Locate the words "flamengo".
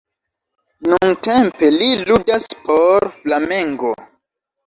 3.19-3.93